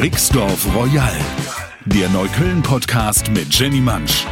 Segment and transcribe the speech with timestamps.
[0.00, 1.12] Rixdorf Royal,
[1.86, 4.24] der Neukölln-Podcast mit Jenny Mansch.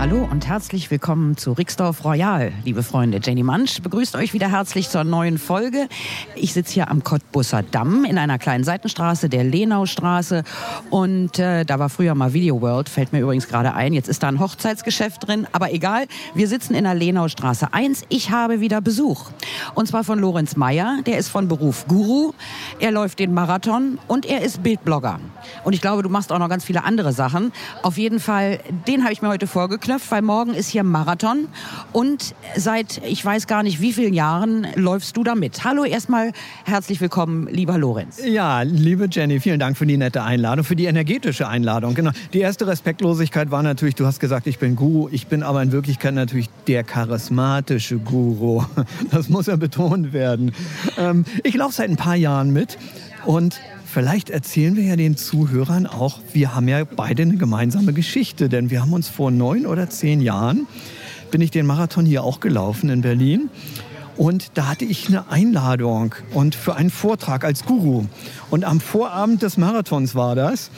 [0.00, 3.18] Hallo und herzlich willkommen zu Rixdorf Royal, liebe Freunde.
[3.20, 5.88] Jenny Mansch begrüßt euch wieder herzlich zur neuen Folge.
[6.36, 10.44] Ich sitze hier am Cottbusser Damm in einer kleinen Seitenstraße, der Lenaustraße.
[10.90, 13.92] Und äh, da war früher mal Video World, fällt mir übrigens gerade ein.
[13.92, 16.06] Jetzt ist da ein Hochzeitsgeschäft drin, aber egal.
[16.32, 18.04] Wir sitzen in der Lenaustraße 1.
[18.08, 19.30] Ich habe wieder Besuch.
[19.74, 20.98] Und zwar von Lorenz Meyer.
[21.06, 22.34] Der ist von Beruf Guru.
[22.78, 25.18] Er läuft den Marathon und er ist Bildblogger.
[25.64, 27.52] Und ich glaube, du machst auch noch ganz viele andere Sachen.
[27.82, 29.48] Auf jeden Fall, den habe ich mir heute
[29.88, 31.48] vorgeknöpft, weil morgen ist hier Marathon.
[31.92, 35.64] Und seit ich weiß gar nicht wie vielen Jahren läufst du da mit.
[35.64, 36.32] Hallo erstmal,
[36.64, 38.20] herzlich willkommen, lieber Lorenz.
[38.24, 41.94] Ja, liebe Jenny, vielen Dank für die nette Einladung, für die energetische Einladung.
[41.94, 42.10] Genau.
[42.32, 45.08] Die erste Respektlosigkeit war natürlich, du hast gesagt, ich bin Guru.
[45.10, 48.64] Ich bin aber in Wirklichkeit natürlich der charismatische Guru.
[49.10, 50.52] Das muss ja betont werden.
[50.98, 52.78] Ähm, ich laufe seit ein paar Jahren mit
[53.24, 58.50] und Vielleicht erzählen wir ja den Zuhörern auch, wir haben ja beide eine gemeinsame Geschichte,
[58.50, 60.66] denn wir haben uns vor neun oder zehn Jahren,
[61.30, 63.48] bin ich den Marathon hier auch gelaufen in Berlin.
[64.18, 68.04] Und da hatte ich eine Einladung und für einen Vortrag als Guru.
[68.50, 70.72] Und am Vorabend des Marathons war das.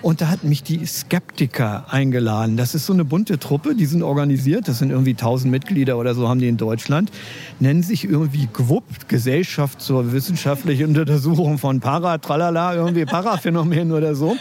[0.00, 2.56] Und da hat mich die Skeptiker eingeladen.
[2.56, 4.68] Das ist so eine bunte Truppe, die sind organisiert.
[4.68, 7.10] Das sind irgendwie 1000 Mitglieder oder so haben die in Deutschland.
[7.58, 14.36] Nennen sich irgendwie GWUP, Gesellschaft zur wissenschaftlichen Untersuchung von Para, Tralala, irgendwie Paraphänomen oder so.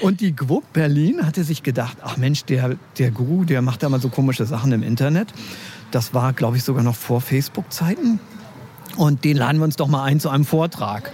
[0.00, 3.90] Und die GWUP Berlin hatte sich gedacht, ach Mensch, der, der Guru, der macht da
[3.90, 5.34] mal so komische Sachen im Internet.
[5.90, 8.20] Das war, glaube ich, sogar noch vor Facebook-Zeiten.
[8.96, 11.10] Und den laden wir uns doch mal ein zu einem Vortrag.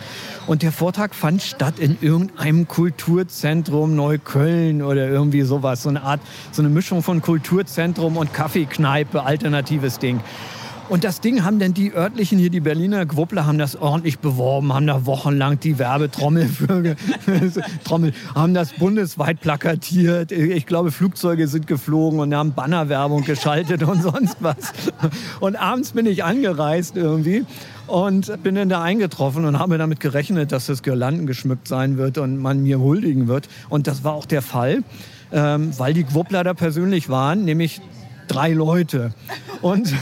[0.46, 5.82] Und der Vortrag fand statt in irgendeinem Kulturzentrum Neukölln oder irgendwie sowas.
[5.82, 6.20] So eine Art,
[6.52, 10.20] so eine Mischung von Kulturzentrum und Kaffeekneipe, alternatives Ding.
[10.88, 14.72] Und das Ding haben dann die örtlichen hier, die Berliner Gwuppler, haben das ordentlich beworben,
[14.72, 16.94] haben da wochenlang die Werbetrommel für,
[17.84, 20.30] Trommel, haben das bundesweit plakatiert.
[20.30, 24.72] Ich glaube, Flugzeuge sind geflogen und haben Bannerwerbung geschaltet und sonst was.
[25.40, 27.44] Und abends bin ich angereist irgendwie
[27.88, 32.16] und bin dann da eingetroffen und habe damit gerechnet, dass das Girlanden geschmückt sein wird
[32.18, 33.48] und man mir huldigen wird.
[33.68, 34.84] Und das war auch der Fall,
[35.32, 37.80] ähm, weil die Gwuppler da persönlich waren, nämlich
[38.28, 39.12] drei Leute.
[39.62, 39.94] Und,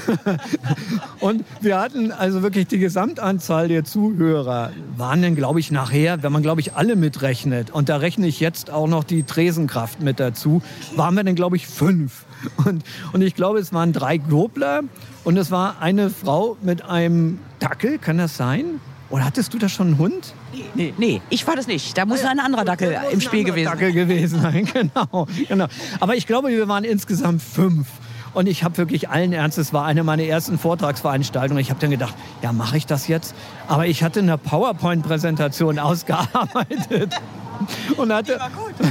[1.20, 6.32] und wir hatten also wirklich die Gesamtanzahl der Zuhörer, waren dann, glaube ich, nachher, wenn
[6.32, 10.20] man, glaube ich, alle mitrechnet, und da rechne ich jetzt auch noch die Tresenkraft mit
[10.20, 10.62] dazu,
[10.96, 12.24] waren wir dann, glaube ich, fünf.
[12.64, 14.82] Und, und ich glaube, es waren drei Grobler
[15.24, 18.80] und es war eine Frau mit einem Dackel, kann das sein?
[19.10, 20.34] Oder hattest du da schon einen Hund?
[20.74, 21.96] Nee, nee, ich war das nicht.
[21.96, 23.78] Da muss ein anderer Dackel im Spiel gewesen sein.
[23.78, 25.66] Dackel gewesen sein, genau, genau.
[26.00, 27.86] Aber ich glaube, wir waren insgesamt fünf.
[28.34, 31.60] Und ich habe wirklich allen Ernstes, war eine meiner ersten Vortragsveranstaltungen.
[31.60, 33.34] Ich habe dann gedacht, ja, mache ich das jetzt?
[33.68, 37.14] Aber ich hatte eine PowerPoint-Präsentation ausgearbeitet.
[37.96, 38.38] Und hatte,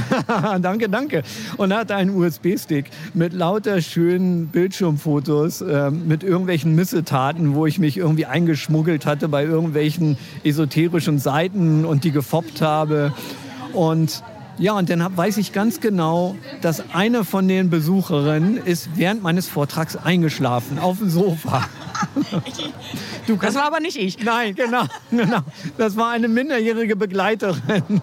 [0.60, 1.22] danke, danke.
[1.58, 7.98] Und hatte einen USB-Stick mit lauter schönen Bildschirmfotos, äh, mit irgendwelchen Missetaten, wo ich mich
[7.98, 13.12] irgendwie eingeschmuggelt hatte bei irgendwelchen esoterischen Seiten und die gefoppt habe.
[13.74, 14.22] Und
[14.58, 19.48] ja, und dann weiß ich ganz genau, dass eine von den Besucherinnen ist während meines
[19.48, 21.64] Vortrags eingeschlafen auf dem Sofa.
[23.26, 24.22] Du das war aber nicht ich.
[24.22, 25.40] Nein, genau, genau.
[25.78, 28.02] Das war eine minderjährige Begleiterin.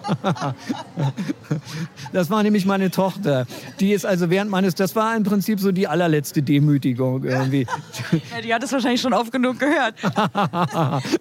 [2.12, 3.46] Das war nämlich meine Tochter.
[3.80, 7.66] Die ist also während meines, das war im Prinzip so die allerletzte Demütigung irgendwie.
[8.12, 9.94] Ja, die hat es wahrscheinlich schon oft genug gehört.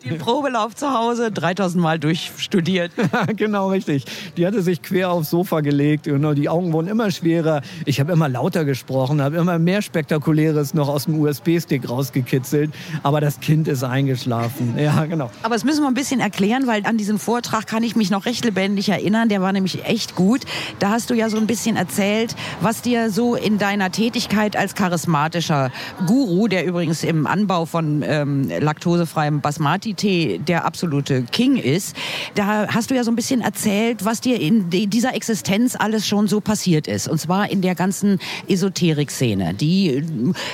[0.03, 2.91] Den Probelauf zu Hause 3000 Mal durchstudiert.
[3.35, 4.05] genau, richtig.
[4.37, 6.07] Die hatte sich quer aufs Sofa gelegt.
[6.07, 7.61] und Die Augen wurden immer schwerer.
[7.85, 12.70] Ich habe immer lauter gesprochen, habe immer mehr Spektakuläres noch aus dem USB-Stick rausgekitzelt.
[13.03, 14.75] Aber das Kind ist eingeschlafen.
[14.77, 15.29] Ja, genau.
[15.43, 18.25] Aber das müssen wir ein bisschen erklären, weil an diesen Vortrag kann ich mich noch
[18.25, 19.29] recht lebendig erinnern.
[19.29, 20.41] Der war nämlich echt gut.
[20.79, 24.75] Da hast du ja so ein bisschen erzählt, was dir so in deiner Tätigkeit als
[24.75, 25.71] charismatischer
[26.07, 31.95] Guru, der übrigens im Anbau von ähm, laktosefreiem Basmati-Tee der absolute King ist,
[32.35, 36.27] da hast du ja so ein bisschen erzählt, was dir in dieser Existenz alles schon
[36.27, 37.07] so passiert ist.
[37.07, 40.03] Und zwar in der ganzen Esoterik-Szene, die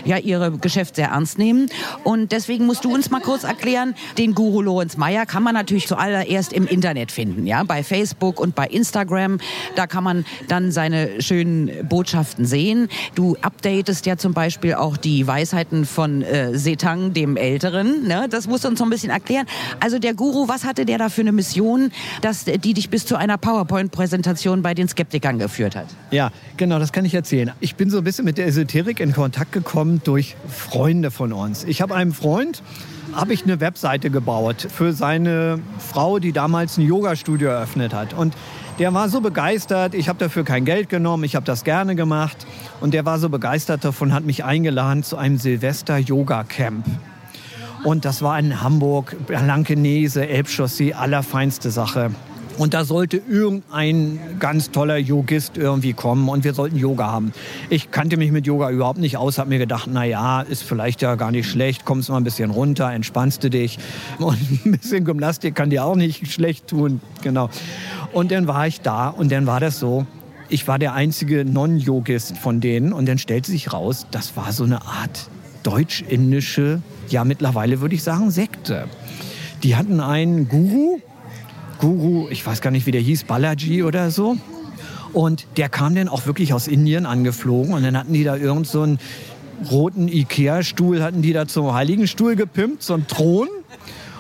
[0.06, 1.69] ja ihre Geschäft sehr ernst nehmen.
[2.07, 5.88] Und deswegen musst du uns mal kurz erklären, den Guru Lorenz Meyer kann man natürlich
[5.88, 9.39] zuallererst im Internet finden, ja, bei Facebook und bei Instagram.
[9.75, 12.88] Da kann man dann seine schönen Botschaften sehen.
[13.15, 18.07] Du updatest ja zum Beispiel auch die Weisheiten von äh, Setang, dem Älteren.
[18.07, 18.27] Ne?
[18.30, 19.45] Das musst du uns so ein bisschen erklären.
[19.81, 23.18] Also der Guru, was hatte der da für eine Mission, dass die dich bis zu
[23.18, 25.88] einer PowerPoint-Präsentation bei den Skeptikern geführt hat?
[26.12, 27.51] Ja, genau, das kann ich erzählen.
[27.59, 31.65] Ich bin so ein bisschen mit der Esoterik in Kontakt gekommen durch Freunde von uns.
[31.65, 32.63] Ich habe einen Freund,
[33.13, 38.13] habe ich eine Webseite gebaut für seine Frau, die damals ein Yoga-Studio eröffnet hat.
[38.13, 38.35] Und
[38.79, 42.45] der war so begeistert, ich habe dafür kein Geld genommen, ich habe das gerne gemacht.
[42.79, 46.85] Und der war so begeistert davon, hat mich eingeladen zu einem Silvester-Yoga-Camp.
[47.83, 52.11] Und das war in Hamburg, Blankenese, Elbchaussee, allerfeinste Sache.
[52.57, 57.31] Und da sollte irgendein ganz toller Yogist irgendwie kommen und wir sollten Yoga haben.
[57.69, 61.04] Ich kannte mich mit Yoga überhaupt nicht aus, habe mir gedacht, na ja, ist vielleicht
[61.04, 63.77] ja gar nicht schlecht, kommst mal ein bisschen runter, entspannst du dich
[64.19, 67.50] und ein bisschen Gymnastik kann dir auch nicht schlecht tun, genau.
[68.12, 70.07] Und dann war ich da und dann war das so,
[70.50, 74.63] ich war der einzige Non-Yogist von denen und dann stellte sich raus, das war so
[74.63, 75.30] eine Art
[75.63, 78.86] deutsch-indische, ja mittlerweile würde ich sagen Sekte.
[79.63, 81.00] Die hatten einen Guru,
[81.79, 84.38] Guru, ich weiß gar nicht, wie der hieß, Balaji oder so.
[85.13, 88.68] Und der kam dann auch wirklich aus Indien angeflogen und dann hatten die da irgend
[88.68, 89.00] so einen
[89.71, 93.47] roten Ikea-Stuhl, hatten die da zum Heiligenstuhl gepimpt, so einen Thron.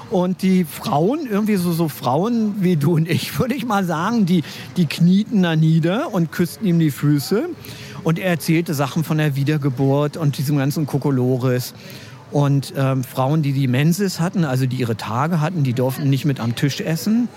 [0.09, 4.25] Und die Frauen, irgendwie so, so Frauen wie du und ich, würde ich mal sagen,
[4.25, 4.43] die,
[4.77, 7.49] die knieten da nieder und küssten ihm die Füße.
[8.03, 11.73] Und er erzählte Sachen von der Wiedergeburt und diesem ganzen Kokolores.
[12.31, 16.25] Und ähm, Frauen, die die Menses hatten, also die ihre Tage hatten, die durften nicht
[16.25, 17.29] mit am Tisch essen,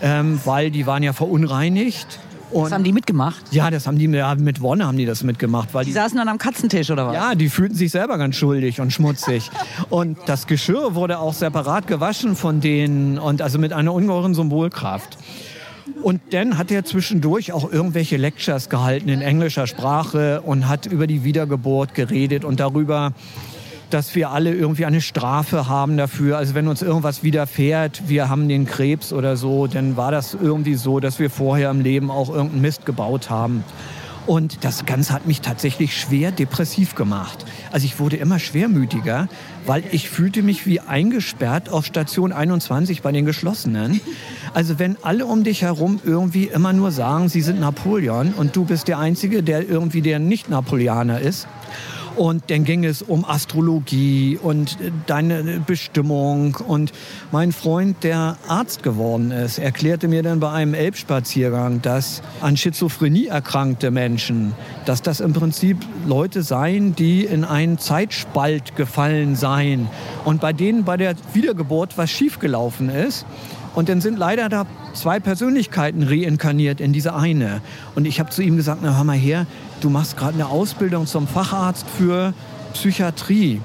[0.00, 2.18] ähm, weil die waren ja verunreinigt.
[2.50, 3.42] Und das haben die mitgemacht?
[3.50, 5.72] Ja, das haben die ja, mit Wonne haben die das mitgemacht.
[5.72, 7.14] Weil die, die saßen dann am Katzentisch oder was?
[7.14, 9.50] Ja, die fühlten sich selber ganz schuldig und schmutzig.
[9.90, 15.18] und das Geschirr wurde auch separat gewaschen von denen und also mit einer ungeheuren Symbolkraft.
[16.02, 21.06] Und dann hat er zwischendurch auch irgendwelche Lectures gehalten in englischer Sprache und hat über
[21.06, 23.12] die Wiedergeburt geredet und darüber,
[23.92, 26.38] dass wir alle irgendwie eine Strafe haben dafür.
[26.38, 30.74] Also wenn uns irgendwas widerfährt, wir haben den Krebs oder so, dann war das irgendwie
[30.74, 33.64] so, dass wir vorher im Leben auch irgendeinen Mist gebaut haben.
[34.26, 37.44] Und das Ganze hat mich tatsächlich schwer depressiv gemacht.
[37.72, 39.28] Also ich wurde immer schwermütiger,
[39.66, 44.00] weil ich fühlte mich wie eingesperrt auf Station 21 bei den Geschlossenen.
[44.54, 48.64] Also wenn alle um dich herum irgendwie immer nur sagen, sie sind Napoleon und du
[48.64, 51.48] bist der Einzige, der irgendwie der Nicht-Napoleaner ist,
[52.16, 54.76] und dann ging es um Astrologie und
[55.06, 56.56] deine Bestimmung.
[56.56, 56.92] Und
[57.30, 63.26] mein Freund, der Arzt geworden ist, erklärte mir dann bei einem Elbspaziergang, dass an Schizophrenie
[63.26, 64.52] erkrankte Menschen,
[64.84, 69.88] dass das im Prinzip Leute seien, die in einen Zeitspalt gefallen seien.
[70.24, 73.26] Und bei denen bei der Wiedergeburt was schiefgelaufen ist.
[73.74, 77.62] Und dann sind leider da zwei Persönlichkeiten reinkarniert in diese eine.
[77.94, 79.46] Und ich habe zu ihm gesagt, na hör mal her,
[79.82, 82.32] du machst gerade eine Ausbildung zum Facharzt für
[82.72, 83.60] Psychiatrie.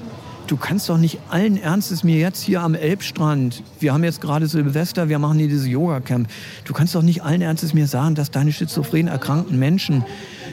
[0.48, 4.46] Du kannst doch nicht allen Ernstes mir jetzt hier am Elbstrand, wir haben jetzt gerade
[4.46, 6.26] Silvester, wir machen hier diese Yoga-Camp,
[6.64, 10.04] du kannst doch nicht allen Ernstes mir sagen, dass deine schizophren erkrankten Menschen,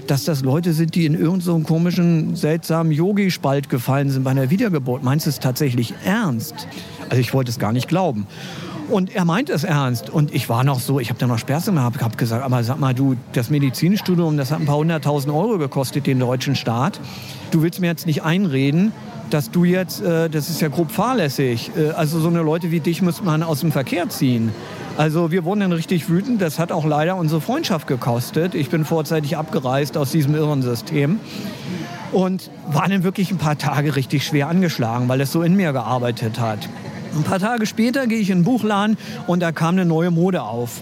[0.08, 4.50] dass das Leute sind, die in irgendeinem so komischen, seltsamen Yogi-Spalt gefallen sind bei einer
[4.50, 5.02] Wiedergeburt.
[5.02, 6.68] Meinst du es tatsächlich ernst?
[7.10, 8.28] Also ich wollte es gar nicht glauben.
[8.90, 10.10] Und er meint es ernst.
[10.10, 12.94] Und ich war noch so, ich habe da noch Sperrse gehabt, gesagt, aber sag mal,
[12.94, 17.00] du, das Medizinstudium, das hat ein paar hunderttausend Euro gekostet, den deutschen Staat.
[17.52, 18.92] Du willst mir jetzt nicht einreden,
[19.30, 21.72] dass du jetzt, äh, das ist ja grob fahrlässig.
[21.76, 24.52] Äh, also so eine Leute wie dich müsste man aus dem Verkehr ziehen.
[24.98, 26.42] Also wir wurden dann richtig wütend.
[26.42, 28.56] Das hat auch leider unsere Freundschaft gekostet.
[28.56, 31.20] Ich bin vorzeitig abgereist aus diesem irren System
[32.12, 35.74] und war dann wirklich ein paar Tage richtig schwer angeschlagen, weil es so in mir
[35.74, 36.70] gearbeitet hat.
[37.16, 40.44] Ein paar Tage später gehe ich in den Buchladen und da kam eine neue Mode
[40.44, 40.82] auf.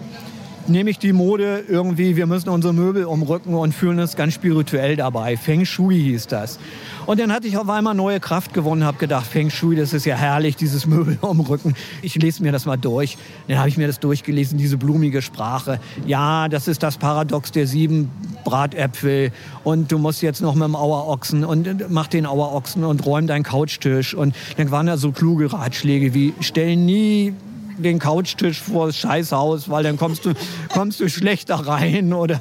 [0.68, 5.36] Nämlich die Mode irgendwie, wir müssen unsere Möbel umrücken und fühlen uns ganz spirituell dabei.
[5.36, 6.58] Feng Shui hieß das.
[7.06, 10.06] Und dann hatte ich auf einmal neue Kraft gewonnen, habe gedacht, Feng Shui, das ist
[10.06, 11.76] ja herrlich, dieses Möbel umrücken.
[12.02, 13.18] Ich lese mir das mal durch.
[13.50, 15.82] Dann habe ich mir das durchgelesen, diese blumige Sprache.
[16.06, 18.10] Ja, das ist das Paradox der sieben
[18.46, 19.32] Bratäpfel
[19.66, 23.44] und du musst jetzt noch mit dem Auerochsen und mach den Auerochsen und räum deinen
[23.44, 24.14] Couchtisch.
[24.14, 27.34] Und dann waren da so kluge Ratschläge wie, stell nie
[27.78, 30.34] den Couchtisch vor das Scheißhaus, weil dann kommst du,
[30.70, 32.40] kommst du schlechter rein oder,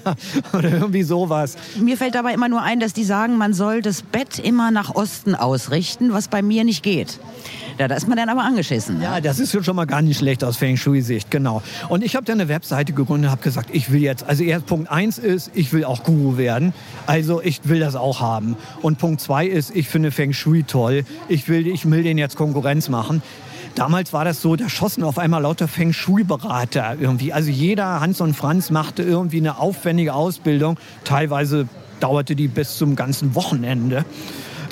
[0.52, 1.56] oder irgendwie sowas.
[1.80, 4.94] Mir fällt dabei immer nur ein, dass die sagen, man soll das Bett immer nach
[4.94, 7.18] Osten ausrichten, was bei mir nicht geht.
[7.78, 8.98] Ja, da ist man dann aber angeschissen.
[8.98, 9.04] ne?
[9.04, 11.62] Ja, das ist schon mal gar nicht schlecht aus Feng Shui-Sicht, genau.
[11.88, 14.90] Und ich habe dann eine Webseite gegründet, habe gesagt, ich will jetzt, also erst Punkt
[14.90, 16.74] eins ist, ich will auch Guru werden.
[17.06, 18.56] Also ich will das auch haben.
[18.82, 21.04] Und Punkt zwei ist, ich finde Feng Shui toll.
[21.28, 23.22] Ich will, ich will denen jetzt Konkurrenz machen.
[23.74, 27.32] Damals war das so, da schossen auf einmal lauter Feng Shui-Berater irgendwie.
[27.32, 30.76] Also jeder Hans und Franz machte irgendwie eine aufwendige Ausbildung.
[31.04, 31.68] Teilweise
[32.00, 34.04] dauerte die bis zum ganzen Wochenende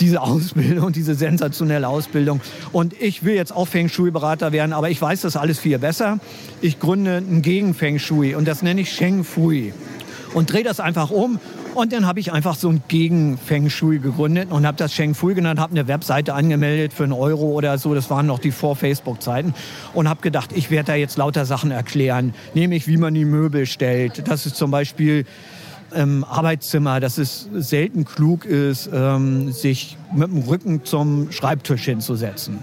[0.01, 2.41] diese Ausbildung, diese sensationelle Ausbildung.
[2.73, 6.19] Und ich will jetzt auch Feng Shui-Berater werden, aber ich weiß das alles viel besser.
[6.61, 9.73] Ich gründe ein Gegen Feng Shui und das nenne ich Sheng Fui.
[10.33, 11.39] Und drehe das einfach um.
[11.75, 15.15] Und dann habe ich einfach so ein Gegen Feng Shui gegründet und habe das Sheng
[15.15, 17.95] Fui genannt, habe eine Webseite angemeldet für einen Euro oder so.
[17.95, 19.55] Das waren noch die Vor-Facebook-Zeiten.
[19.95, 22.35] Und habe gedacht, ich werde da jetzt lauter Sachen erklären.
[22.55, 24.27] Nämlich, wie man die Möbel stellt.
[24.29, 25.25] Das ist zum Beispiel
[25.95, 32.59] im Arbeitszimmer, dass es selten klug ist, ähm, sich mit dem Rücken zum Schreibtisch hinzusetzen.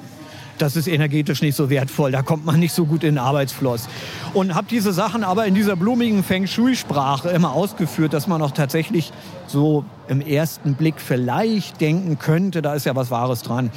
[0.57, 3.87] Das ist energetisch nicht so wertvoll, da kommt man nicht so gut in den Arbeitsfluss.
[4.33, 8.51] Und habe diese Sachen aber in dieser blumigen Feng Shui-Sprache immer ausgeführt, dass man auch
[8.51, 9.11] tatsächlich
[9.45, 13.71] so im ersten Blick vielleicht denken könnte, da ist ja was Wahres dran.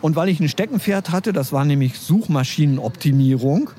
[0.00, 3.70] Und weil ich ein Steckenpferd hatte, das war nämlich Suchmaschinenoptimierung,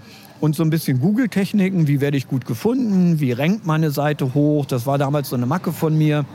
[0.42, 4.66] und so ein bisschen Google-Techniken, wie werde ich gut gefunden, wie rankt meine Seite hoch,
[4.66, 6.26] das war damals so eine Macke von mir,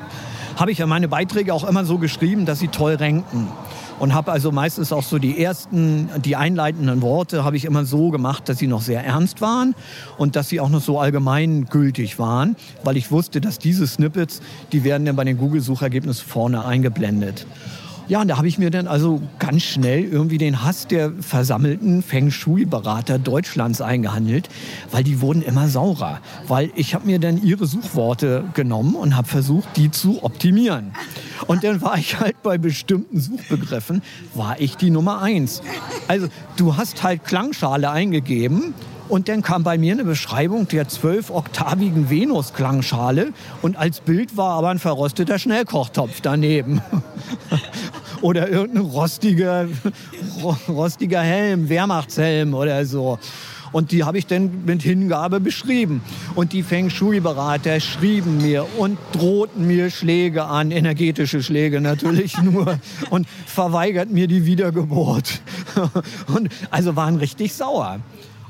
[0.57, 3.49] habe ich ja meine Beiträge auch immer so geschrieben, dass sie toll ranken.
[4.00, 8.11] Und habe also meistens auch so die ersten, die einleitenden Worte habe ich immer so
[8.11, 9.75] gemacht, dass sie noch sehr ernst waren
[10.16, 14.40] und dass sie auch noch so allgemeingültig waren, weil ich wusste, dass diese Snippets,
[14.73, 17.47] die werden dann bei den Google-Suchergebnissen vorne eingeblendet.
[18.11, 22.02] Ja, und da habe ich mir dann also ganz schnell irgendwie den Hass der versammelten
[22.02, 24.49] Feng Shui-Berater Deutschlands eingehandelt,
[24.90, 26.19] weil die wurden immer saurer.
[26.49, 30.90] Weil ich habe mir dann ihre Suchworte genommen und habe versucht, die zu optimieren.
[31.47, 34.02] Und dann war ich halt bei bestimmten Suchbegriffen,
[34.35, 35.62] war ich die Nummer eins.
[36.09, 36.26] Also
[36.57, 38.75] du hast halt Klangschale eingegeben
[39.11, 44.69] und dann kam bei mir eine Beschreibung der zwölf-oktavigen Venus-Klangschale und als Bild war aber
[44.69, 46.81] ein verrosteter Schnellkochtopf daneben.
[48.21, 49.67] Oder irgendein rostiger,
[50.69, 53.19] rostiger Helm, Wehrmachtshelm oder so.
[53.73, 56.03] Und die habe ich dann mit Hingabe beschrieben.
[56.35, 62.79] Und die Feng Shui-Berater schrieben mir und drohten mir Schläge an, energetische Schläge natürlich nur,
[63.11, 65.41] und verweigert mir die Wiedergeburt.
[66.35, 68.00] Und also waren richtig sauer.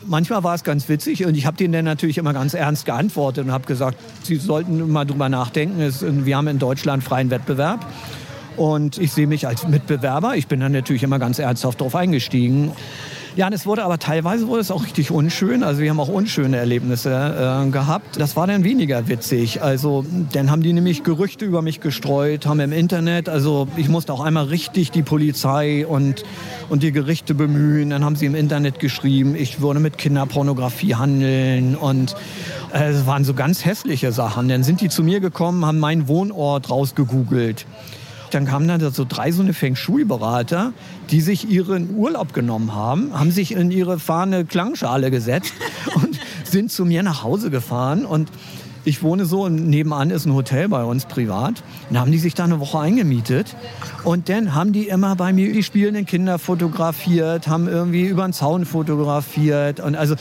[0.07, 3.45] Manchmal war es ganz witzig und ich habe denen dann natürlich immer ganz ernst geantwortet
[3.45, 6.25] und habe gesagt, sie sollten mal drüber nachdenken.
[6.25, 7.87] Wir haben in Deutschland freien Wettbewerb.
[8.57, 10.37] Und ich sehe mich als Mitbewerber.
[10.37, 12.73] Ich bin dann natürlich immer ganz ernsthaft darauf eingestiegen.
[13.37, 15.63] Ja, und es wurde aber teilweise wurde es auch richtig unschön.
[15.63, 18.21] Also wir haben auch unschöne Erlebnisse äh, gehabt.
[18.21, 19.63] Das war dann weniger witzig.
[19.63, 23.29] Also dann haben die nämlich Gerüchte über mich gestreut, haben im Internet.
[23.29, 26.25] Also ich musste auch einmal richtig die Polizei und
[26.69, 27.91] und die Gerichte bemühen.
[27.91, 32.17] Dann haben sie im Internet geschrieben, ich würde mit Kinderpornografie handeln und
[32.75, 34.49] äh, es waren so ganz hässliche Sachen.
[34.49, 37.65] Dann sind die zu mir gekommen, haben meinen Wohnort rausgegoogelt.
[38.31, 40.73] Dann kamen dann so drei so eine Feng Shui-Berater,
[41.11, 45.53] die sich ihren Urlaub genommen haben, haben sich in ihre fahrende Klangschale gesetzt
[45.95, 48.05] und sind zu mir nach Hause gefahren.
[48.05, 48.31] Und
[48.85, 51.63] ich wohne so und nebenan ist ein Hotel bei uns privat.
[51.89, 53.55] Dann haben die sich da eine Woche eingemietet.
[54.05, 58.33] Und dann haben die immer bei mir die spielenden Kinder fotografiert, haben irgendwie über den
[58.33, 59.81] Zaun fotografiert.
[59.81, 60.15] Und also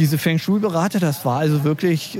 [0.00, 2.18] diese Feng Shui-Berater, das war also wirklich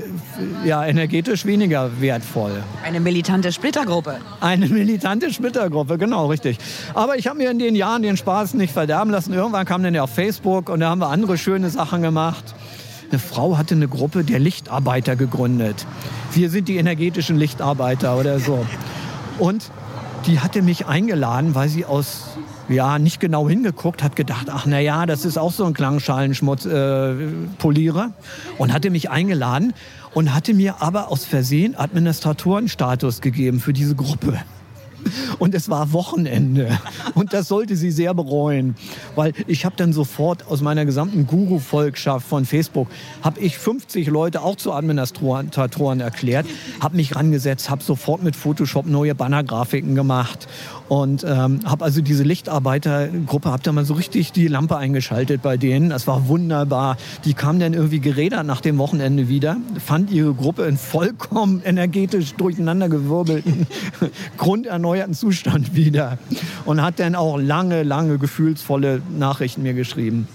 [0.63, 2.61] ja, energetisch weniger wertvoll.
[2.85, 4.17] Eine militante Splittergruppe.
[4.39, 6.59] Eine militante Splittergruppe, genau, richtig.
[6.93, 9.33] Aber ich habe mir in den Jahren den Spaß nicht verderben lassen.
[9.33, 12.53] Irgendwann kam dann ja auf Facebook und da haben wir andere schöne Sachen gemacht.
[13.09, 15.87] Eine Frau hatte eine Gruppe der Lichtarbeiter gegründet.
[16.33, 18.63] Wir sind die energetischen Lichtarbeiter oder so.
[19.39, 19.71] Und
[20.27, 22.30] die hatte mich eingeladen, weil sie aus
[22.69, 28.05] ja, nicht genau hingeguckt, hat gedacht, ach na ja, das ist auch so ein Klangschalen-Polierer
[28.05, 28.09] äh,
[28.57, 29.73] und hatte mich eingeladen
[30.13, 34.39] und hatte mir aber aus Versehen Administratorenstatus gegeben für diese Gruppe.
[35.39, 36.79] Und es war Wochenende.
[37.15, 38.75] Und das sollte sie sehr bereuen.
[39.15, 42.87] Weil ich habe dann sofort aus meiner gesamten Guru-Volkschaft von Facebook,
[43.21, 46.45] habe ich 50 Leute auch zu Administratoren erklärt,
[46.79, 50.47] habe mich rangesetzt, habe sofort mit Photoshop neue Bannergrafiken gemacht
[50.91, 55.55] und ähm, habe also diese Lichtarbeitergruppe, habe da mal so richtig die Lampe eingeschaltet bei
[55.55, 55.89] denen.
[55.89, 56.97] Das war wunderbar.
[57.23, 62.33] Die kamen dann irgendwie gerädert nach dem Wochenende wieder, fand ihre Gruppe in vollkommen energetisch
[62.33, 63.67] durcheinandergewirbelten,
[64.91, 66.17] grunderneuerten Zustand wieder
[66.65, 70.27] und hat dann auch lange, lange gefühlsvolle Nachrichten mir geschrieben.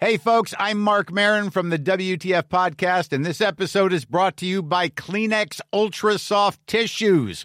[0.00, 4.46] Hey, folks, I'm Mark Marin from the WTF Podcast, and this episode is brought to
[4.46, 7.44] you by Kleenex Ultra Soft Tissues,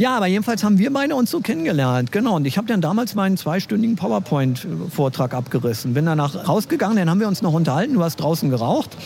[0.00, 2.10] Ja, aber jedenfalls haben wir beide uns so kennengelernt.
[2.10, 2.36] Genau.
[2.36, 5.92] Und ich habe dann damals meinen zweistündigen PowerPoint-Vortrag abgerissen.
[5.92, 7.92] Bin danach rausgegangen, dann haben wir uns noch unterhalten.
[7.92, 8.96] Du hast draußen geraucht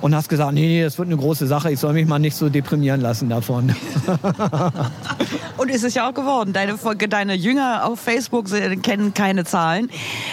[0.00, 1.70] und hast gesagt, nee, nee, das wird eine große Sache.
[1.70, 3.72] Ich soll mich mal nicht so deprimieren lassen davon.
[5.56, 6.54] Und ist es ja auch geworden.
[6.54, 6.78] Deine,
[7.08, 8.46] deine Jünger auf Facebook
[8.82, 9.90] kennen keine Zahlen.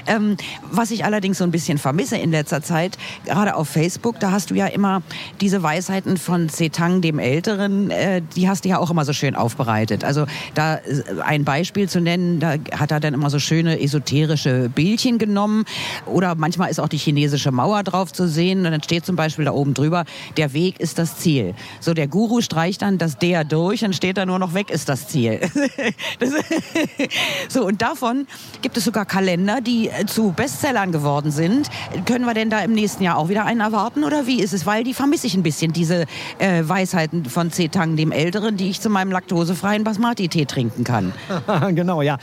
[0.07, 0.37] Ähm,
[0.71, 4.51] was ich allerdings so ein bisschen vermisse in letzter Zeit, gerade auf Facebook, da hast
[4.51, 5.01] du ja immer
[5.41, 9.35] diese Weisheiten von Zetang, dem Älteren, äh, die hast du ja auch immer so schön
[9.35, 10.05] aufbereitet.
[10.07, 14.69] Also da äh, ein Beispiel zu nennen, da hat er dann immer so schöne esoterische
[14.69, 15.65] Bildchen genommen.
[16.05, 18.65] Oder manchmal ist auch die chinesische Mauer drauf zu sehen.
[18.65, 20.05] Und dann steht zum Beispiel da oben drüber,
[20.37, 21.53] der Weg ist das Ziel.
[21.79, 24.89] So, der Guru streicht dann das der durch, dann steht da nur noch weg ist
[24.89, 25.39] das Ziel.
[26.19, 26.31] Das,
[27.49, 28.27] so, und davon
[28.61, 31.69] gibt es sogar Kalender, die äh, zu Bestsellern geworden sind.
[32.05, 34.65] Können wir denn da im nächsten Jahr auch wieder einen erwarten oder wie ist es?
[34.65, 36.05] Weil die vermisse ich ein bisschen, diese
[36.39, 41.13] äh, Weisheiten von Zetang, dem Älteren, die ich zu meinem laktosefreien Basmati-Tee trinken kann.
[41.73, 42.17] genau, ja.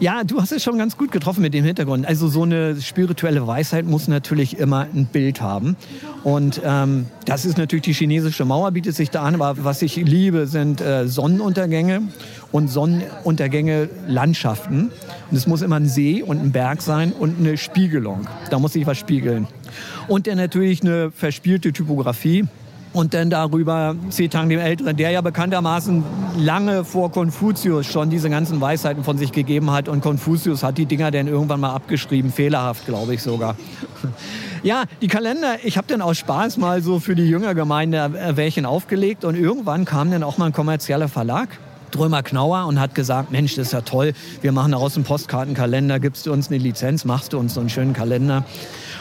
[0.00, 2.04] Ja, du hast es schon ganz gut getroffen mit dem Hintergrund.
[2.04, 5.76] Also so eine spirituelle Weisheit muss natürlich immer ein Bild haben.
[6.24, 9.40] Und ähm, das ist natürlich die chinesische Mauer, bietet sich da an.
[9.40, 12.02] Aber was ich liebe, sind äh, Sonnenuntergänge
[12.50, 14.90] und Sonnenuntergänge Landschaften.
[15.30, 18.26] Und es muss immer ein See und ein Berg sein und eine Spiegelung.
[18.50, 19.46] Da muss sich was spiegeln.
[20.08, 22.46] Und dann natürlich eine verspielte Typografie.
[22.96, 26.02] Und dann darüber Zetang dem Älteren, der ja bekanntermaßen
[26.38, 29.90] lange vor Konfuzius schon diese ganzen Weisheiten von sich gegeben hat.
[29.90, 33.54] Und Konfuzius hat die Dinger dann irgendwann mal abgeschrieben, fehlerhaft, glaube ich sogar.
[34.62, 39.24] Ja, die Kalender, ich habe dann aus Spaß mal so für die Jüngergemeinde welchen aufgelegt.
[39.24, 41.50] Und irgendwann kam dann auch mal ein kommerzieller Verlag.
[41.92, 46.00] Drömer Knauer und hat gesagt, Mensch, das ist ja toll, wir machen daraus einen Postkartenkalender,
[46.00, 48.44] gibst du uns eine Lizenz, machst du uns so einen schönen Kalender.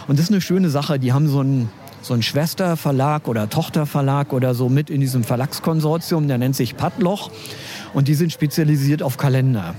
[0.08, 1.72] Und das ist eine schöne Sache, die haben so einen
[2.06, 7.32] so ein Schwesterverlag oder Tochterverlag oder so mit in diesem Verlagskonsortium, der nennt sich Padloch
[7.96, 9.74] und die sind spezialisiert auf Kalender.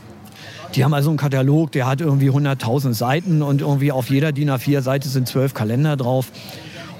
[0.74, 4.50] Die haben also einen Katalog, der hat irgendwie 100.000 Seiten und irgendwie auf jeder DIN
[4.50, 6.32] A4-Seite sind zwölf Kalender drauf.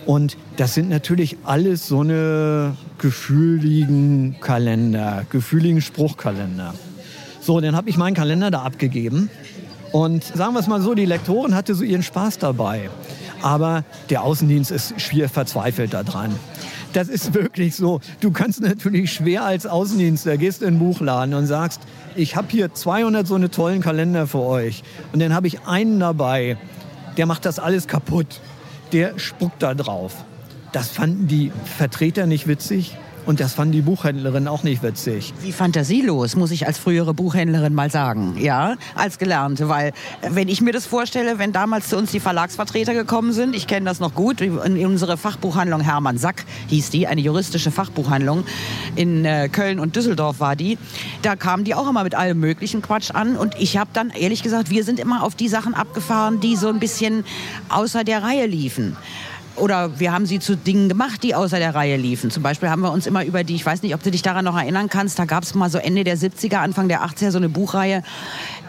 [0.06, 6.74] Und das sind natürlich alles so eine gefühligen Kalender, gefühligen Spruchkalender.
[7.40, 9.28] So, dann habe ich meinen Kalender da abgegeben.
[9.90, 12.90] Und sagen wir es mal so, die Lektorin hatte so ihren Spaß dabei.
[13.42, 16.34] Aber der Außendienst ist schwer verzweifelt daran.
[16.92, 18.00] Das ist wirklich so.
[18.20, 21.80] Du kannst natürlich schwer als Außendienstler, gehst in den Buchladen und sagst,
[22.14, 24.82] ich habe hier 200 so eine tollen Kalender für euch.
[25.12, 26.56] Und dann habe ich einen dabei,
[27.16, 28.40] der macht das alles kaputt.
[28.92, 30.24] Der spuckt da drauf.
[30.72, 32.96] Das fanden die Vertreter nicht witzig.
[33.26, 35.34] Und das fand die Buchhändlerin auch nicht witzig.
[35.42, 38.36] Wie fantasielos, muss ich als frühere Buchhändlerin mal sagen.
[38.38, 39.68] Ja, als Gelernte.
[39.68, 43.56] Weil, äh, wenn ich mir das vorstelle, wenn damals zu uns die Verlagsvertreter gekommen sind,
[43.56, 48.44] ich kenne das noch gut, in unsere Fachbuchhandlung Hermann Sack hieß die, eine juristische Fachbuchhandlung.
[48.94, 50.78] In äh, Köln und Düsseldorf war die.
[51.22, 53.36] Da kamen die auch immer mit allem möglichen Quatsch an.
[53.36, 56.68] Und ich habe dann, ehrlich gesagt, wir sind immer auf die Sachen abgefahren, die so
[56.68, 57.24] ein bisschen
[57.70, 58.96] außer der Reihe liefen
[59.56, 62.30] oder wir haben sie zu Dingen gemacht, die außer der Reihe liefen.
[62.30, 64.44] Zum Beispiel haben wir uns immer über die, ich weiß nicht, ob du dich daran
[64.44, 67.38] noch erinnern kannst, da gab es mal so Ende der 70er, Anfang der 80er so
[67.38, 68.02] eine Buchreihe,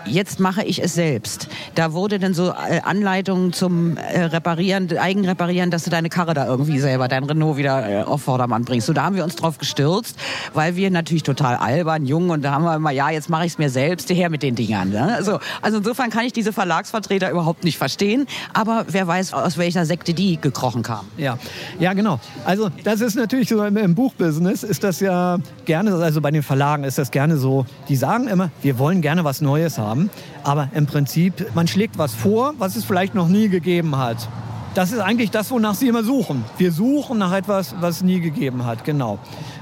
[0.07, 1.47] jetzt mache ich es selbst.
[1.75, 6.45] Da wurde dann so äh, Anleitungen zum äh, Reparieren, Eigenreparieren, dass du deine Karre da
[6.45, 8.87] irgendwie selber, dein Renault wieder äh, auf Vordermann bringst.
[8.87, 10.17] So, da haben wir uns drauf gestürzt,
[10.53, 13.53] weil wir natürlich total albern, jung und da haben wir immer, ja, jetzt mache ich
[13.53, 14.89] es mir selbst, her mit den Dingern.
[14.89, 15.15] Ne?
[15.15, 19.85] Also, also insofern kann ich diese Verlagsvertreter überhaupt nicht verstehen, aber wer weiß, aus welcher
[19.85, 21.07] Sekte die gekrochen kamen.
[21.17, 21.37] Ja,
[21.79, 22.19] ja genau.
[22.45, 26.43] Also das ist natürlich so im, im Buchbusiness ist das ja gerne, also bei den
[26.43, 30.09] Verlagen ist das gerne so, die sagen immer, wir wollen gerne was Neues haben haben.
[30.43, 34.27] Aber im Prinzip, man schlägt was vor, was es vielleicht noch nie gegeben hat.
[34.73, 36.45] Das ist eigentlich das, wonach Sie immer suchen.
[36.57, 39.17] Wir suchen nach etwas, was es nie gegeben hat, genau.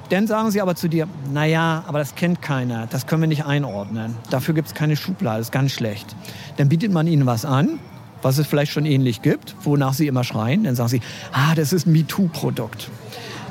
[0.10, 3.46] Dann sagen sie aber zu dir, naja, aber das kennt keiner, das können wir nicht
[3.46, 4.16] einordnen.
[4.30, 6.16] Dafür gibt es keine Schublade, ist ganz schlecht.
[6.58, 7.80] Dann bietet man ihnen was an,
[8.22, 10.64] was es vielleicht schon ähnlich gibt, wonach sie immer schreien.
[10.64, 12.90] Dann sagen sie, ah, das ist ein MeToo-Produkt.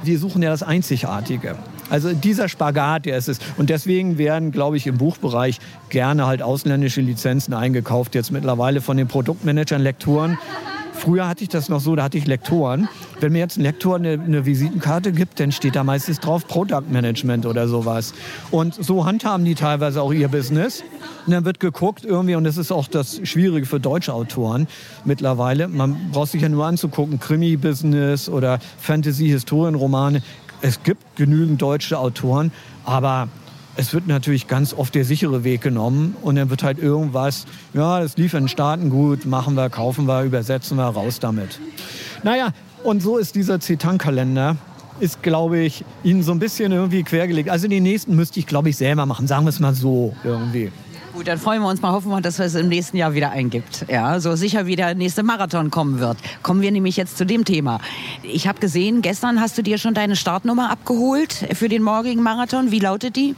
[0.05, 1.57] Wir suchen ja das Einzigartige.
[1.91, 3.39] Also dieser Spagat, der ist es.
[3.57, 8.97] Und deswegen werden, glaube ich, im Buchbereich gerne halt ausländische Lizenzen eingekauft, jetzt mittlerweile von
[8.97, 10.39] den Produktmanagern, Lektoren
[10.95, 12.89] Früher hatte ich das noch so, da hatte ich Lektoren.
[13.21, 16.85] Wenn mir jetzt ein Lektor eine, eine Visitenkarte gibt, dann steht da meistens drauf Product
[16.89, 18.15] Management oder sowas.
[18.51, 20.83] Und so handhaben die teilweise auch ihr Business.
[21.27, 24.67] Und dann wird geguckt irgendwie, und das ist auch das Schwierige für deutsche Autoren
[25.05, 25.69] mittlerweile.
[25.69, 30.23] Man braucht sich ja nur anzugucken, Krimi-Business oder Fantasy-Historienromane.
[30.65, 32.51] Es gibt genügend deutsche Autoren,
[32.87, 33.29] aber
[33.77, 38.01] es wird natürlich ganz oft der sichere Weg genommen und dann wird halt irgendwas, ja,
[38.01, 41.61] das lief in den Staaten gut, machen wir, kaufen wir, übersetzen wir, raus damit.
[42.23, 44.57] Naja, und so ist dieser Zetan-Kalender,
[45.01, 47.51] ist, glaube ich, Ihnen so ein bisschen irgendwie quergelegt.
[47.51, 50.73] Also den nächsten müsste ich, glaube ich, selber machen, sagen wir es mal so irgendwie.
[51.15, 53.87] Gut, dann freuen wir uns mal, hoffen wir, dass es im nächsten Jahr wieder eingibt.
[53.89, 56.19] Ja, so sicher wie der nächste Marathon kommen wird.
[56.43, 57.79] Kommen wir nämlich jetzt zu dem Thema.
[58.25, 62.73] Ich habe gesehen, gestern hast du dir schon deine Startnummer abgeholt für den morgigen Marathon.
[62.73, 63.37] Wie lautet die?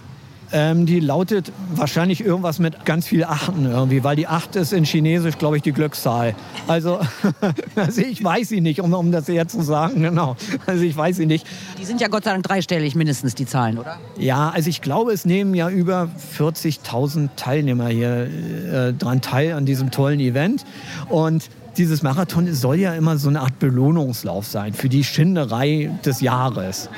[0.53, 4.85] Ähm, die lautet wahrscheinlich irgendwas mit ganz viel Achten irgendwie, weil die Acht ist in
[4.85, 6.35] Chinesisch, glaube ich, die Glückszahl.
[6.69, 7.01] Also,
[7.77, 10.37] also ich weiß sie nicht, um, um das jetzt zu sagen, genau.
[10.67, 11.47] Also ich weiß sie nicht.
[11.81, 13.99] Die sind ja Gott sei Dank dreistellig mindestens, die Zahlen, oder?
[14.19, 19.67] Ja, also ich glaube, es nehmen ja über 40.000 Teilnehmer hier äh, dran teil an
[19.67, 20.65] diesem tollen Event.
[21.09, 26.21] Und dieses Marathon soll ja immer so eine Art Belohnungslauf sein für die Schinderei des
[26.21, 26.89] Jahres.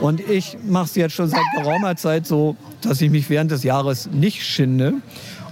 [0.00, 3.64] Und ich mache es jetzt schon seit geraumer Zeit so, dass ich mich während des
[3.64, 4.94] Jahres nicht schinde.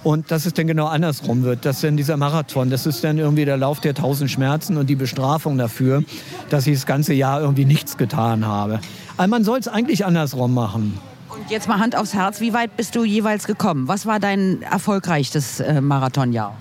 [0.04, 3.44] Und dass es dann genau andersrum wird, dass dann dieser Marathon, das ist dann irgendwie
[3.44, 6.04] der Lauf der tausend Schmerzen und die Bestrafung dafür,
[6.50, 8.80] dass ich das ganze Jahr irgendwie nichts getan habe.
[9.16, 10.98] Aber man soll es eigentlich andersrum machen.
[11.28, 13.88] Und jetzt mal Hand aufs Herz, wie weit bist du jeweils gekommen?
[13.88, 16.56] Was war dein erfolgreichstes äh, Marathonjahr?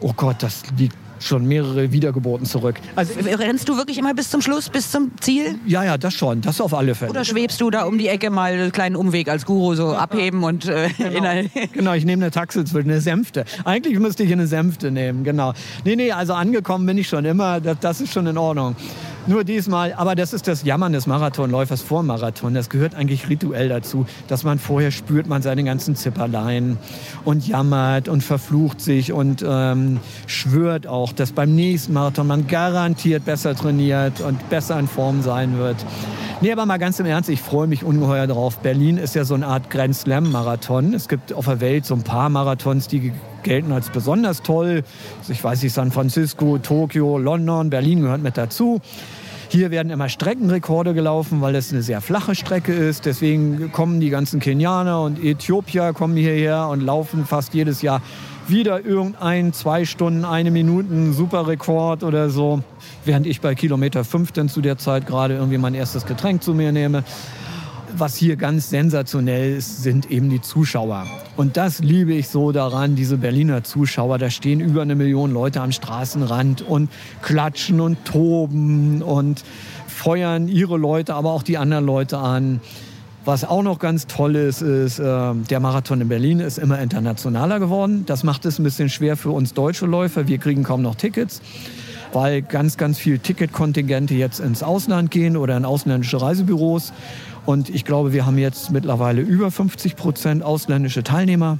[0.00, 2.76] Oh Gott, das liegt schon mehrere Wiedergeburten zurück.
[2.96, 5.58] Also, Rennst du wirklich immer bis zum Schluss, bis zum Ziel?
[5.66, 7.10] Ja, ja, das schon, das auf alle Fälle.
[7.10, 10.44] Oder schwebst du da um die Ecke mal einen kleinen Umweg als Guru so abheben
[10.44, 11.48] und äh, genau.
[11.72, 13.44] genau, ich nehme eine Taxe zwischen eine Sänfte.
[13.64, 15.52] Eigentlich müsste ich eine Sänfte nehmen, genau.
[15.84, 18.76] Nee, nee, also angekommen bin ich schon immer, das, das ist schon in Ordnung.
[19.28, 22.54] Nur diesmal, aber das ist das Jammern des Marathonläufers vor Marathon.
[22.54, 26.76] Das gehört eigentlich rituell dazu, dass man vorher spürt man seine ganzen Zipperlein
[27.24, 33.24] und jammert und verflucht sich und ähm, schwört auch, dass beim nächsten Marathon man garantiert
[33.24, 35.76] besser trainiert und besser in Form sein wird.
[36.42, 38.58] Nee, aber mal ganz im Ernst, ich freue mich ungeheuer drauf.
[38.58, 40.92] Berlin ist ja so eine Art Grand Slam-Marathon.
[40.92, 43.12] Es gibt auf der Welt so ein paar Marathons, die
[43.44, 44.82] gelten als besonders toll.
[45.20, 48.80] Also ich weiß nicht, San Francisco, Tokio, London, Berlin gehört mit dazu.
[49.50, 53.06] Hier werden immer Streckenrekorde gelaufen, weil es eine sehr flache Strecke ist.
[53.06, 58.02] Deswegen kommen die ganzen Kenianer und Äthiopier kommen hierher und laufen fast jedes Jahr
[58.48, 62.62] wieder irgendein zwei Stunden, eine Minuten Superrekord oder so.
[63.04, 66.54] Während ich bei Kilometer 5 dann zu der Zeit gerade irgendwie mein erstes Getränk zu
[66.54, 67.04] mir nehme
[67.96, 71.06] was hier ganz sensationell ist, sind eben die Zuschauer.
[71.36, 74.18] Und das liebe ich so daran, diese Berliner Zuschauer.
[74.18, 76.90] Da stehen über eine Million Leute am Straßenrand und
[77.22, 79.44] klatschen und toben und
[79.86, 82.60] feuern ihre Leute, aber auch die anderen Leute an.
[83.24, 87.60] Was auch noch ganz toll ist, ist, äh, der Marathon in Berlin ist immer internationaler
[87.60, 88.02] geworden.
[88.04, 90.26] Das macht es ein bisschen schwer für uns deutsche Läufer.
[90.26, 91.40] Wir kriegen kaum noch Tickets,
[92.12, 96.92] weil ganz, ganz viel Ticketkontingente jetzt ins Ausland gehen oder in ausländische Reisebüros.
[97.44, 101.58] Und ich glaube, wir haben jetzt mittlerweile über 50 Prozent ausländische Teilnehmer.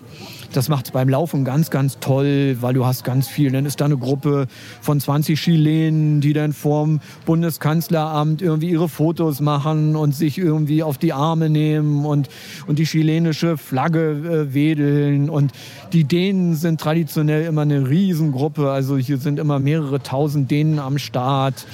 [0.52, 3.50] Das macht es beim Laufen ganz, ganz toll, weil du hast ganz viel.
[3.50, 4.46] Dann ist da eine Gruppe
[4.80, 10.98] von 20 Chilenen, die dann vorm Bundeskanzleramt irgendwie ihre Fotos machen und sich irgendwie auf
[10.98, 12.28] die Arme nehmen und,
[12.66, 14.10] und die chilenische Flagge
[14.50, 15.30] äh, wedeln.
[15.30, 15.52] Und
[15.92, 18.70] die Dänen sind traditionell immer eine Riesengruppe.
[18.70, 21.66] Also hier sind immer mehrere tausend Dänen am Start.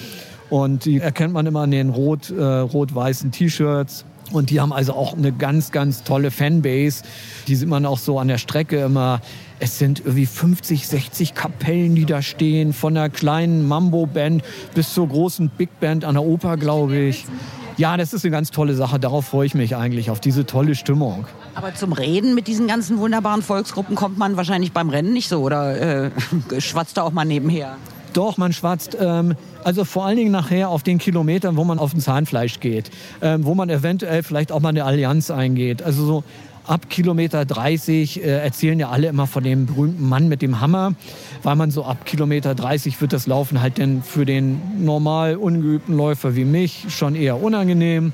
[0.50, 4.04] Und die erkennt man immer an den rot, äh, rot-weißen T-Shirts.
[4.32, 7.02] Und die haben also auch eine ganz, ganz tolle Fanbase.
[7.46, 9.20] Die sieht man auch so an der Strecke immer.
[9.58, 14.42] Es sind irgendwie 50, 60 Kapellen, die da stehen, von einer kleinen Mambo-Band
[14.74, 17.26] bis zur großen Big Band an der Oper, glaube ich.
[17.78, 18.98] Ja, das ist eine ganz tolle Sache.
[18.98, 21.26] Darauf freue ich mich eigentlich, auf diese tolle Stimmung.
[21.54, 25.42] Aber zum Reden mit diesen ganzen wunderbaren Volksgruppen kommt man wahrscheinlich beim Rennen nicht so
[25.42, 26.10] oder äh,
[26.58, 27.76] schwatzt da auch mal nebenher?
[28.18, 28.96] Doch, man schwatzt.
[29.00, 32.90] Ähm, also vor allen Dingen nachher auf den Kilometern, wo man auf den Zahnfleisch geht,
[33.22, 35.84] ähm, wo man eventuell vielleicht auch mal eine Allianz eingeht.
[35.84, 36.24] Also so
[36.66, 40.94] ab Kilometer 30 äh, erzählen ja alle immer von dem berühmten Mann mit dem Hammer,
[41.44, 45.96] weil man so ab Kilometer 30 wird das Laufen halt dann für den normal ungeübten
[45.96, 48.12] Läufer wie mich schon eher unangenehm.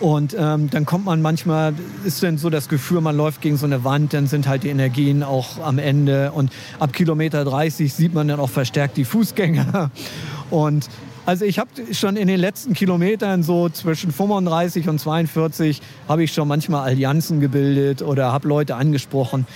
[0.00, 3.66] Und ähm, dann kommt man manchmal, ist dann so das Gefühl, man läuft gegen so
[3.66, 6.32] eine Wand, dann sind halt die Energien auch am Ende.
[6.32, 9.90] Und ab Kilometer 30 sieht man dann auch verstärkt die Fußgänger.
[10.50, 10.88] Und
[11.26, 16.32] also ich habe schon in den letzten Kilometern so zwischen 35 und 42 habe ich
[16.32, 19.46] schon manchmal Allianzen gebildet oder habe Leute angesprochen.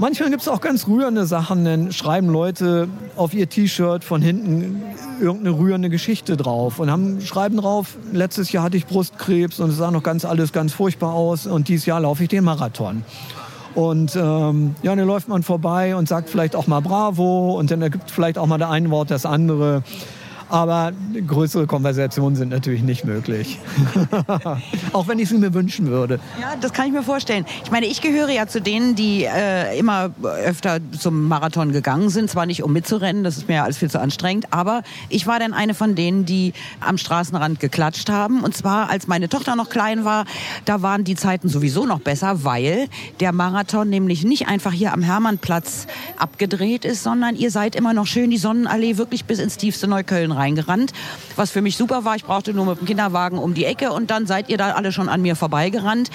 [0.00, 1.64] Manchmal gibt es auch ganz rührende Sachen.
[1.64, 4.80] Dann schreiben Leute auf ihr T-Shirt von hinten
[5.20, 9.78] irgendeine rührende Geschichte drauf und haben, schreiben drauf, letztes Jahr hatte ich Brustkrebs und es
[9.78, 13.02] sah noch ganz alles ganz furchtbar aus und dieses Jahr laufe ich den Marathon.
[13.74, 17.82] Und ähm, ja, dann läuft man vorbei und sagt vielleicht auch mal Bravo und dann
[17.82, 19.82] ergibt vielleicht auch mal der eine Wort das andere.
[20.48, 20.92] Aber
[21.26, 23.58] größere Konversationen sind natürlich nicht möglich.
[24.92, 26.20] Auch wenn ich sie mir wünschen würde.
[26.40, 27.44] Ja, das kann ich mir vorstellen.
[27.64, 32.30] Ich meine, ich gehöre ja zu denen, die äh, immer öfter zum Marathon gegangen sind.
[32.30, 35.38] Zwar nicht, um mitzurennen, das ist mir ja alles viel zu anstrengend, aber ich war
[35.38, 38.42] dann eine von denen, die am Straßenrand geklatscht haben.
[38.42, 40.24] Und zwar, als meine Tochter noch klein war,
[40.64, 42.88] da waren die Zeiten sowieso noch besser, weil
[43.20, 48.06] der Marathon nämlich nicht einfach hier am Hermannplatz abgedreht ist, sondern ihr seid immer noch
[48.06, 50.92] schön die Sonnenallee wirklich bis ins tiefste Neukölln reingerannt.
[51.36, 54.10] Was für mich super war, ich brauchte nur mit dem Kinderwagen um die Ecke und
[54.10, 56.10] dann seid ihr da alle schon an mir vorbeigerannt.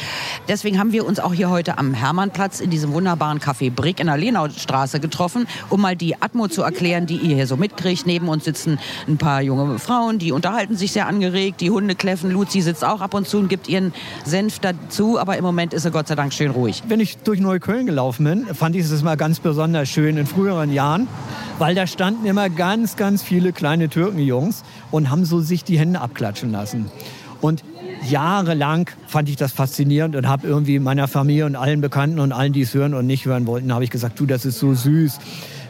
[0.47, 4.07] Deswegen haben wir uns auch hier heute am Hermannplatz in diesem wunderbaren Café Brick in
[4.07, 8.05] der Lenaustraße getroffen, um mal die Atmo zu erklären, die ihr hier so mitkriegt.
[8.05, 12.31] Neben uns sitzen ein paar junge Frauen, die unterhalten sich sehr angeregt, die Hunde kläffen.
[12.31, 13.93] Luzi sitzt auch ab und zu und gibt ihren
[14.25, 16.83] Senf dazu, aber im Moment ist er Gott sei Dank schön ruhig.
[16.87, 20.71] Wenn ich durch Neukölln gelaufen bin, fand ich es mal ganz besonders schön in früheren
[20.71, 21.07] Jahren,
[21.59, 26.01] weil da standen immer ganz, ganz viele kleine Türkenjungs und haben so sich die Hände
[26.01, 26.91] abklatschen lassen.
[27.41, 27.63] Und
[28.09, 32.53] jahrelang fand ich das faszinierend und habe irgendwie meiner Familie und allen Bekannten und allen,
[32.53, 35.19] die es hören und nicht hören wollten, habe ich gesagt, du, das ist so süß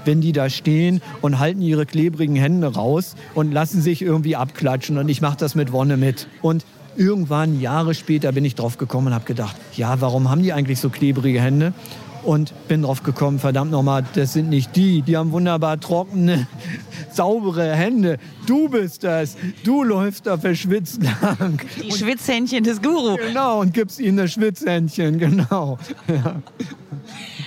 [0.06, 4.98] wenn die da stehen und halten ihre klebrigen Hände raus und lassen sich irgendwie abklatschen.
[4.98, 6.28] Und ich mache das mit Wonne mit.
[6.42, 6.66] Und
[6.98, 10.82] irgendwann, Jahre später, bin ich drauf gekommen und habe gedacht, ja, warum haben die eigentlich
[10.82, 11.72] so klebrige Hände?
[12.24, 15.02] Und bin drauf gekommen, verdammt nochmal, das sind nicht die.
[15.02, 16.48] Die haben wunderbar trockene,
[17.12, 18.18] saubere Hände.
[18.46, 19.36] Du bist das.
[19.64, 21.62] Du läufst da verschwitzt lang.
[21.82, 23.18] Die Schwitzhändchen des Guru.
[23.18, 25.78] Genau, und gibst ihnen das Schwitzhändchen, genau.
[26.08, 26.36] Ja.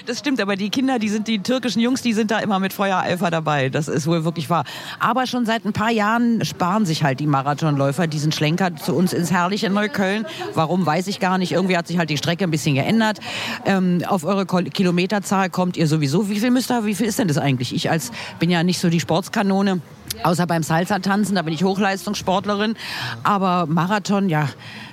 [0.07, 2.73] Das stimmt, aber die Kinder, die sind die türkischen Jungs, die sind da immer mit
[2.73, 3.71] Feuereifer dabei.
[3.71, 4.63] Das ist wohl wirklich wahr.
[5.01, 9.13] Aber schon seit ein paar Jahren sparen sich halt die Marathonläufer diesen Schlenker zu uns
[9.13, 10.25] ins herrliche Neukölln.
[10.55, 11.51] Warum, weiß ich gar nicht.
[11.51, 13.19] Irgendwie hat sich halt die Strecke ein bisschen geändert.
[13.65, 16.29] Ähm, auf eure Kilometerzahl kommt ihr sowieso.
[16.29, 17.75] Wie viel müsst ihr, wie viel ist denn das eigentlich?
[17.75, 19.81] Ich als bin ja nicht so die Sportskanone.
[20.23, 22.77] Außer beim Salsa-Tanzen, da bin ich Hochleistungssportlerin.
[23.25, 24.49] Aber Marathon, ja,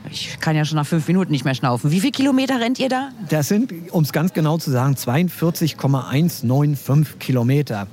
[0.10, 1.92] ich kann ja schon nach fünf Minuten nicht mehr schnaufen.
[1.92, 3.10] Wie viele Kilometer rennt ihr da?
[3.30, 7.88] Das sind, um es ganz genau zu sagen, 42,195 Kilometer.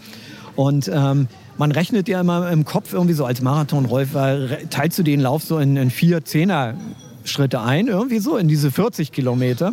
[0.56, 5.20] Und ähm, man rechnet ja immer im Kopf irgendwie so als Marathonläufer, teilst du den
[5.20, 6.74] Lauf so in, in vier Zehner.
[7.30, 9.72] Schritte ein, irgendwie so in diese 40 Kilometer.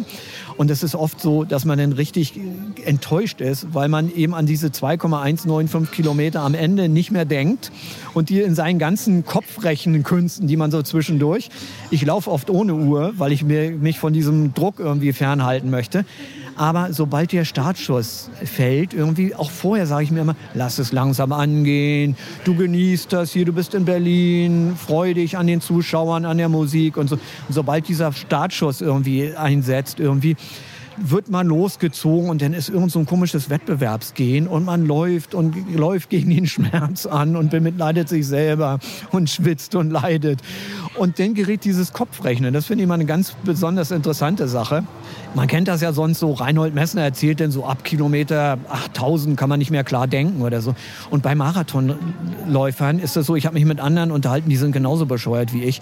[0.58, 2.39] Und es ist oft so, dass man dann richtig
[2.86, 7.72] enttäuscht ist, weil man eben an diese 2,195 Kilometer am Ende nicht mehr denkt
[8.13, 11.50] und die in seinen ganzen Kopfrechenkünsten, die man so zwischendurch.
[11.91, 16.06] Ich laufe oft ohne Uhr, weil ich mir, mich von diesem Druck irgendwie fernhalten möchte.
[16.58, 21.32] Aber sobald der Startschuss fällt, irgendwie auch vorher sage ich mir immer, lass es langsam
[21.32, 26.38] angehen, du genießt das hier, du bist in Berlin, freu dich an den Zuschauern, an
[26.38, 27.15] der Musik und so.
[27.15, 30.36] Und sobald dieser Startschuss irgendwie einsetzt, irgendwie
[30.97, 35.55] wird man losgezogen und dann ist irgend so ein komisches Wettbewerbsgehen und man läuft und
[35.73, 38.79] läuft gegen den Schmerz an und bemitleidet sich selber
[39.12, 40.41] und schwitzt und leidet.
[40.97, 42.53] Und dann gerät dieses Kopfrechnen.
[42.53, 44.83] Das finde ich mal eine ganz besonders interessante Sache.
[45.36, 49.49] Man kennt das ja sonst so, Reinhold Messner erzählt denn so ab Kilometer 8000 kann
[49.49, 50.75] man nicht mehr klar denken oder so.
[51.10, 55.05] Und bei Marathonläufern ist das so, ich habe mich mit anderen unterhalten, die sind genauso
[55.05, 55.81] bescheuert wie ich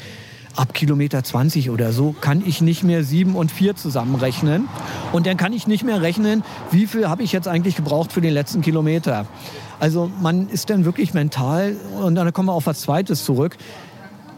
[0.56, 4.68] ab Kilometer 20 oder so kann ich nicht mehr sieben und vier zusammenrechnen.
[5.12, 8.22] Und dann kann ich nicht mehr rechnen, wie viel habe ich jetzt eigentlich gebraucht für
[8.22, 9.26] den letzten Kilometer.
[9.80, 13.58] Also man ist dann wirklich mental, und dann kommen wir auf was Zweites zurück.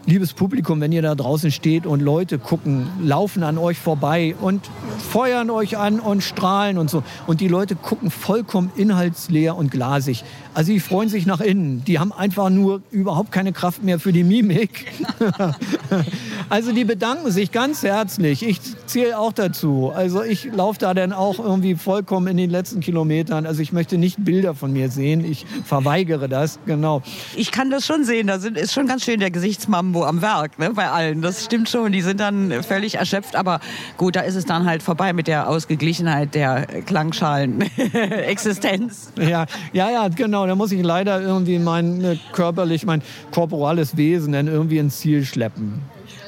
[0.08, 4.70] Liebes Publikum, wenn ihr da draußen steht und Leute gucken, laufen an euch vorbei und
[5.10, 7.02] feuern euch an und strahlen und so.
[7.26, 10.24] Und die Leute gucken vollkommen inhaltsleer und glasig.
[10.54, 11.84] Also die freuen sich nach innen.
[11.84, 14.86] Die haben einfach nur überhaupt keine Kraft mehr für die Mimik.
[16.48, 18.42] also die bedanken sich ganz herzlich.
[18.42, 19.92] Ich zähle auch dazu.
[19.94, 23.44] Also ich laufe da dann auch irgendwie vollkommen in den letzten Kilometern.
[23.44, 25.22] Also ich möchte nicht Bilder von mir sehen.
[25.22, 27.02] Ich verweigere das, genau.
[27.36, 28.26] Ich kann das schon sehen.
[28.28, 31.22] Da ist schon ganz schön der Gesichtsmambo am Werk ne, bei allen.
[31.22, 31.92] Das stimmt schon.
[31.92, 33.36] Die sind dann völlig erschöpft.
[33.36, 33.60] Aber
[33.96, 39.12] gut, da ist es dann halt vorbei mit der Ausgeglichenheit der Klangschalen-Existenz.
[39.18, 40.46] Ja, ja, ja, genau.
[40.46, 45.24] Da muss ich leider irgendwie mein äh, körperlich, mein korporales Wesen dann irgendwie ins Ziel
[45.24, 45.82] schleppen.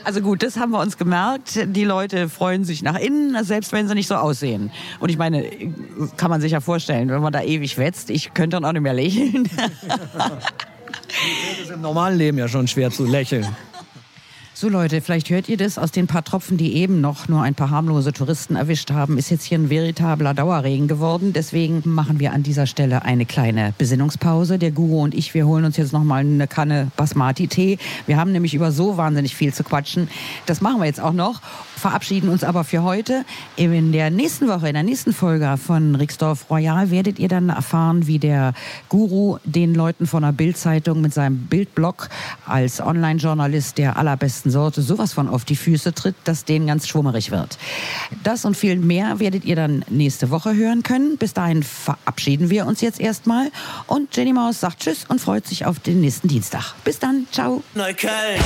[0.05, 1.61] Also gut, das haben wir uns gemerkt.
[1.65, 4.71] Die Leute freuen sich nach innen, selbst wenn sie nicht so aussehen.
[4.99, 5.45] Und ich meine,
[6.17, 8.83] kann man sich ja vorstellen, wenn man da ewig wetzt, ich könnte dann auch nicht
[8.83, 9.49] mehr lächeln.
[11.51, 13.47] Das ist im normalen Leben ja schon schwer zu lächeln.
[14.61, 17.55] So Leute, vielleicht hört ihr das aus den paar Tropfen, die eben noch nur ein
[17.55, 21.33] paar harmlose Touristen erwischt haben, ist jetzt hier ein veritabler Dauerregen geworden.
[21.33, 24.59] Deswegen machen wir an dieser Stelle eine kleine Besinnungspause.
[24.59, 27.79] Der Guru und ich, wir holen uns jetzt noch mal eine Kanne Basmati-Tee.
[28.05, 30.11] Wir haben nämlich über so wahnsinnig viel zu quatschen.
[30.45, 31.41] Das machen wir jetzt auch noch
[31.81, 33.25] verabschieden uns aber für heute.
[33.57, 38.07] In der nächsten Woche, in der nächsten Folge von Rixdorf Royal werdet ihr dann erfahren,
[38.07, 38.53] wie der
[38.89, 42.09] Guru den Leuten von der Bildzeitung mit seinem Bildblog
[42.47, 47.31] als Online-Journalist der allerbesten Sorte sowas von auf die Füße tritt, dass denen ganz schwummerig
[47.31, 47.59] wird.
[48.23, 51.17] Das und viel mehr werdet ihr dann nächste Woche hören können.
[51.17, 53.51] Bis dahin verabschieden wir uns jetzt erstmal
[53.87, 56.75] und Jenny Maus sagt Tschüss und freut sich auf den nächsten Dienstag.
[56.85, 57.63] Bis dann, ciao.
[57.75, 58.41] Neukölln.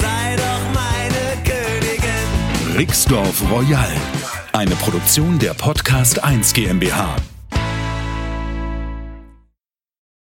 [0.00, 2.76] Sei doch meine Königin.
[2.76, 3.92] Rixdorf Royal.
[4.52, 7.16] Eine Produktion der Podcast 1 GmbH.